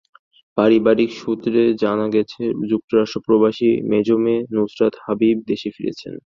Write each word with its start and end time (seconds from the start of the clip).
পারিবারিক 0.57 1.09
সূত্রে 1.19 1.51
জানা 1.83 2.05
গেছে, 2.15 2.41
যুক্তরাষ্ট্র-প্রবাসী 2.71 3.69
মেজো 3.89 4.15
মেয়ে 4.23 4.41
নুসরাত 4.55 4.93
হাবিব 5.03 5.37
দেশে 5.49 5.69
ফিরছেন। 5.75 6.13